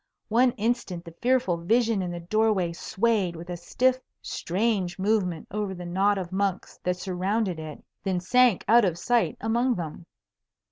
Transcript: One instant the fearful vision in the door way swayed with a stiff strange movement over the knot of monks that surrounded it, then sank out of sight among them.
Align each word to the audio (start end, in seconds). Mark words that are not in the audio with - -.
One 0.29 0.49
instant 0.53 1.05
the 1.05 1.11
fearful 1.21 1.57
vision 1.57 2.01
in 2.01 2.09
the 2.09 2.19
door 2.19 2.51
way 2.53 2.73
swayed 2.73 3.35
with 3.35 3.51
a 3.51 3.55
stiff 3.55 3.99
strange 4.23 4.97
movement 4.97 5.47
over 5.51 5.75
the 5.75 5.85
knot 5.85 6.17
of 6.17 6.31
monks 6.31 6.79
that 6.81 6.97
surrounded 6.97 7.59
it, 7.59 7.85
then 8.03 8.19
sank 8.19 8.65
out 8.67 8.83
of 8.83 8.97
sight 8.97 9.37
among 9.41 9.75
them. 9.75 10.07